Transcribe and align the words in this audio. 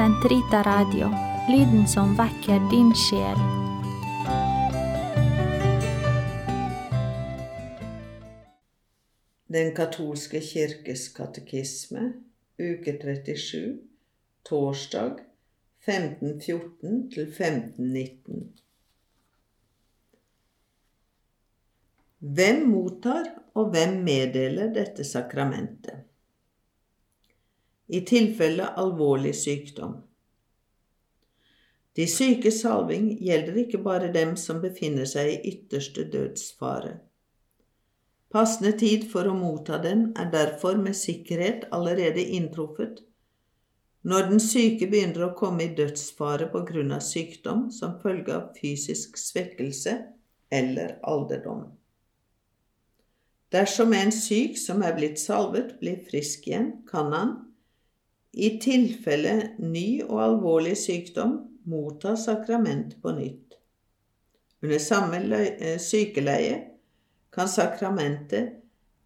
Sentrita 0.00 0.62
Radio, 0.62 1.10
lyden 1.48 1.88
som 1.88 2.14
vekker 2.16 2.60
din 2.70 2.94
sjel. 2.96 3.40
Den 9.52 9.74
katolske 9.76 10.40
kirkes 10.40 11.04
katekisme, 11.12 12.06
uke 12.56 12.96
37, 12.96 13.76
torsdag 14.48 15.20
1514 15.84 17.10
til 17.12 17.28
1519. 17.28 18.48
Hvem 22.18 22.68
mottar 22.72 23.34
og 23.52 23.74
hvem 23.76 24.00
meddeler 24.08 24.72
dette 24.80 25.04
sakramentet? 25.04 26.06
I 27.90 28.04
tilfelle 28.06 28.68
alvorlig 28.78 29.34
sykdom. 29.34 29.98
De 31.98 32.06
sykes 32.06 32.60
salving 32.62 33.10
gjelder 33.18 33.58
ikke 33.64 33.82
bare 33.82 34.12
dem 34.14 34.36
som 34.38 34.62
befinner 34.62 35.08
seg 35.10 35.32
i 35.32 35.40
ytterste 35.50 36.06
dødsfare. 36.12 36.96
Passende 38.30 38.76
tid 38.78 39.08
for 39.10 39.26
å 39.26 39.34
motta 39.34 39.80
den 39.82 40.12
er 40.18 40.30
derfor 40.30 40.78
med 40.78 40.94
sikkerhet 40.94 41.66
allerede 41.74 42.22
inntruffet 42.22 43.02
når 44.02 44.30
den 44.30 44.40
syke 44.40 44.86
begynner 44.88 45.26
å 45.26 45.34
komme 45.36 45.66
i 45.66 45.74
dødsfare 45.76 46.48
på 46.52 46.62
grunn 46.68 46.94
av 46.96 47.02
sykdom 47.04 47.66
som 47.74 47.98
følge 48.00 48.32
av 48.32 48.54
fysisk 48.56 49.18
svekkelse 49.20 49.96
eller 50.56 50.96
alderdom. 51.04 51.66
Dersom 53.52 53.92
en 53.98 54.12
syk 54.14 54.56
som 54.62 54.80
er 54.86 54.94
blitt 54.96 55.18
salvet, 55.20 55.74
blir 55.82 56.00
frisk 56.06 56.46
igjen, 56.48 56.70
kan 56.88 57.10
han, 57.12 57.32
i 58.32 58.50
tilfelle 58.62 59.34
ny 59.58 60.02
og 60.06 60.20
alvorlig 60.22 60.76
sykdom, 60.78 61.36
motta 61.66 62.16
sakrament 62.16 62.96
på 63.02 63.12
nytt. 63.16 63.58
Under 64.62 64.78
samme 64.78 65.20
sykeleie 65.80 66.56
kan 67.34 67.48
sakramentet 67.48 68.60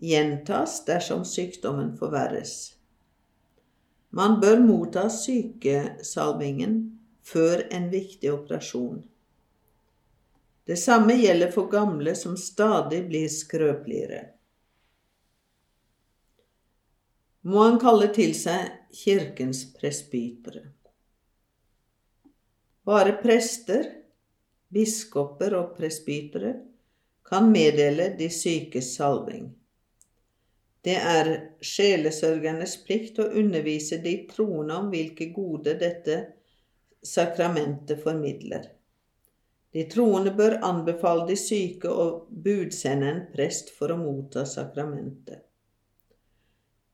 gjentas 0.00 0.80
dersom 0.86 1.24
sykdommen 1.24 1.92
forverres. 1.98 2.74
Man 4.10 4.40
bør 4.40 4.58
motta 4.64 5.08
sykesalvingen 5.12 6.80
før 7.22 7.66
en 7.70 7.90
viktig 7.92 8.32
operasjon. 8.32 9.02
Det 10.66 10.76
samme 10.78 11.14
gjelder 11.18 11.50
for 11.50 11.70
gamle 11.70 12.14
som 12.18 12.36
stadig 12.38 13.04
blir 13.08 13.28
skrøpeligere. 13.30 14.24
Må 17.42 17.62
han 17.64 17.78
kalle 17.80 18.10
til 18.14 18.34
seg 18.36 18.79
kirkens 18.92 19.64
presbytere. 19.74 20.62
Bare 22.86 23.12
prester, 23.22 23.86
biskoper 24.68 25.54
og 25.58 25.76
presbytere 25.76 26.54
kan 27.26 27.50
meddele 27.52 28.10
de 28.18 28.30
sykes 28.32 28.94
salving. 28.96 29.50
Det 30.80 30.96
er 30.96 31.30
sjelesørgernes 31.60 32.78
plikt 32.86 33.20
å 33.20 33.28
undervise 33.36 34.00
de 34.00 34.14
troende 34.30 34.78
om 34.80 34.88
hvilke 34.92 35.28
gode 35.34 35.76
dette 35.78 36.16
sakramentet 37.04 38.00
formidler. 38.02 38.64
De 39.70 39.84
troende 39.92 40.32
bør 40.34 40.56
anbefale 40.66 41.28
de 41.28 41.36
syke 41.38 41.92
å 41.92 42.06
budsende 42.30 43.12
en 43.12 43.20
prest 43.34 43.70
for 43.76 43.92
å 43.92 44.00
motta 44.00 44.46
sakramentet. 44.48 45.44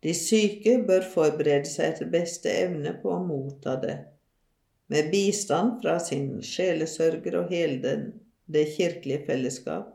De 0.06 0.12
syke 0.14 0.76
bør 0.86 1.02
forberede 1.10 1.66
seg 1.66 1.88
etter 1.90 2.10
beste 2.12 2.50
evne 2.54 2.92
på 3.02 3.10
å 3.10 3.22
motta 3.26 3.72
det, 3.82 3.96
med 4.86 5.08
bistand 5.10 5.80
fra 5.82 5.96
sin 5.98 6.28
sjelesørger 6.46 7.40
og 7.40 7.50
hele 7.50 7.94
det 8.46 8.62
kirkelige 8.76 9.24
fellesskap, 9.26 9.88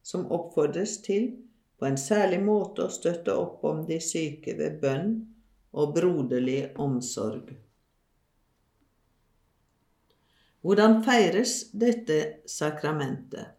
som 0.00 0.24
oppfordres 0.32 0.94
til 1.04 1.26
på 1.76 1.90
en 1.90 2.00
særlig 2.00 2.38
måte 2.46 2.86
å 2.86 2.94
støtte 2.94 3.34
opp 3.36 3.66
om 3.68 3.82
de 3.84 3.98
syke 4.00 4.54
ved 4.56 4.78
bønn 4.80 5.12
og 5.76 5.92
broderlig 5.98 6.62
omsorg. 6.80 7.50
Hvordan 10.64 11.02
feires 11.04 11.58
dette 11.76 12.18
sakramentet? 12.48 13.52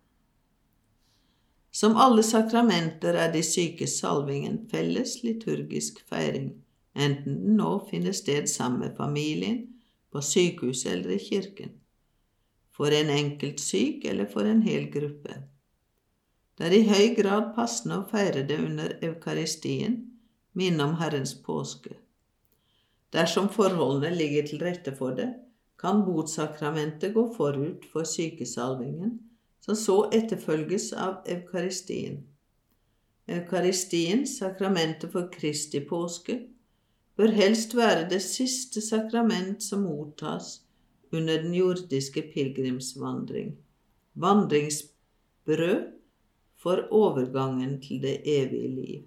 Som 1.75 1.97
alle 1.99 2.23
sakramenter 2.23 3.17
er 3.19 3.33
de 3.33 3.41
sykes 3.43 3.97
salving 3.99 4.45
en 4.47 4.61
felles 4.71 5.17
liturgisk 5.25 5.97
feiring, 6.07 6.53
enten 6.95 7.41
den 7.41 7.57
nå 7.59 7.71
finner 7.89 8.15
sted 8.15 8.47
sammen 8.47 8.85
med 8.85 8.95
familien, 8.95 9.57
på 10.07 10.21
sykehuset 10.23 10.93
eller 10.93 11.17
i 11.17 11.19
kirken, 11.19 11.73
for 12.71 12.95
en 12.95 13.11
enkelt 13.11 13.59
syk 13.59 14.07
eller 14.07 14.31
for 14.31 14.47
en 14.47 14.63
hel 14.63 14.87
gruppe. 14.93 15.35
Det 16.55 16.69
er 16.69 16.77
i 16.77 16.87
høy 16.87 17.09
grad 17.19 17.51
passende 17.57 17.99
å 17.99 18.07
feire 18.07 18.45
det 18.47 18.61
under 18.63 18.95
eukaristien, 19.03 19.99
minne 20.55 20.87
om 20.87 20.95
Herrens 21.03 21.35
påske. 21.43 21.97
Dersom 23.11 23.51
forholdene 23.51 24.15
ligger 24.15 24.47
til 24.47 24.63
rette 24.63 24.95
for 24.95 25.19
det, 25.19 25.27
kan 25.75 26.05
botsakramentet 26.07 27.11
gå 27.19 27.27
forut 27.35 27.83
for 27.91 28.07
sykesalvingen, 28.07 29.17
som 29.65 29.75
så 29.75 29.97
etterfølges 30.13 30.91
av 30.93 31.23
eukaristien. 31.25 32.19
Eukaristien, 33.25 34.27
sakramentet 34.29 35.09
for 35.15 35.31
Kristi 35.33 35.81
påske, 35.89 36.37
bør 37.17 37.33
helst 37.33 37.73
være 37.73 38.05
det 38.11 38.21
siste 38.21 38.83
sakrament 38.85 39.63
som 39.63 39.87
mottas 39.87 40.59
under 41.15 41.41
den 41.41 41.55
jordiske 41.57 42.21
pilegrimsvandring. 42.33 43.55
Vandringsbrød 44.13 45.81
for 46.61 46.85
overgangen 46.91 47.79
til 47.81 48.01
det 48.03 48.19
evige 48.25 48.69
liv. 48.75 49.03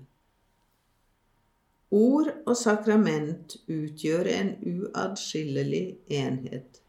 Ord 1.90 2.34
og 2.46 2.56
sakrament 2.56 3.56
utgjør 3.68 4.28
en 4.34 4.50
uatskillelig 4.74 5.98
enhet. 6.12 6.82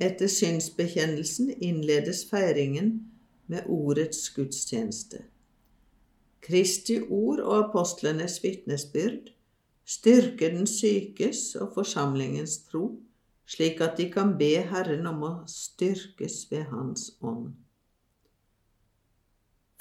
Etter 0.00 0.28
synsbekjennelsen 0.28 1.50
innledes 1.60 2.24
feiringen 2.30 3.10
med 3.46 3.68
ordets 3.68 4.30
gudstjeneste. 4.34 5.24
Kristi 6.42 6.96
ord 7.02 7.42
og 7.44 7.58
apostlenes 7.68 8.38
vitnesbyrd 8.42 9.30
styrker 9.84 10.54
den 10.56 10.66
sykes 10.66 11.52
og 11.60 11.74
forsamlingens 11.76 12.56
tro, 12.70 12.86
slik 13.46 13.82
at 13.84 13.98
de 13.98 14.08
kan 14.10 14.32
be 14.38 14.54
Herren 14.70 15.06
om 15.10 15.20
å 15.28 15.32
styrkes 15.50 16.46
ved 16.50 16.64
Hans 16.72 17.10
ånd. 17.20 17.52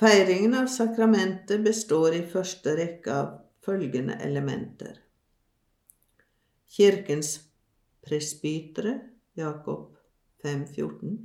Feiringen 0.02 0.58
av 0.58 0.68
sakramentet 0.74 1.64
består 1.64 2.18
i 2.18 2.26
første 2.26 2.74
rekke 2.78 3.16
av 3.16 3.32
følgende 3.64 4.18
elementer. 4.26 4.98
Kirkens 6.72 7.36
presbytere, 8.02 8.98
Jakob 9.38 10.01
5,14, 10.44 11.18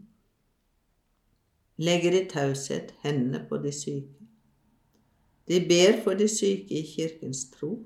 legger 1.76 2.16
i 2.16 2.24
taushet 2.30 2.94
hendene 3.02 3.42
på 3.48 3.58
de 3.62 3.72
syke. 3.72 4.26
De 5.46 5.60
ber 5.68 6.00
for 6.04 6.18
de 6.18 6.28
syke 6.28 6.74
i 6.80 6.82
kirkens 6.86 7.44
tro. 7.52 7.76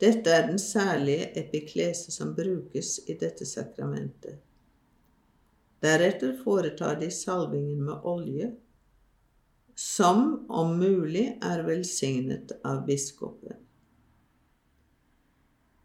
Dette 0.00 0.30
er 0.30 0.46
den 0.48 0.58
særlige 0.58 1.28
epiklese 1.38 2.12
som 2.12 2.34
brukes 2.34 2.96
i 3.08 3.14
dette 3.20 3.46
sakramentet. 3.46 4.38
Deretter 5.82 6.36
foretar 6.44 6.98
de 7.00 7.10
salvingen 7.10 7.82
med 7.84 8.06
olje 8.06 8.52
som 9.74 10.46
om 10.48 10.76
mulig 10.78 11.26
er 11.42 11.62
velsignet 11.66 12.52
av 12.64 12.84
biskopen. 12.86 13.56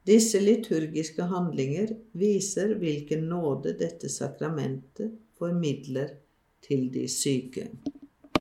Disse 0.07 0.39
liturgiske 0.39 1.25
handlinger 1.27 1.89
viser 2.15 2.77
hvilken 2.80 3.25
nåde 3.27 3.74
dette 3.80 4.07
sakramentet 4.07 5.18
formidler 5.36 6.13
til 6.63 6.88
de 6.94 7.04
syke. 7.12 7.68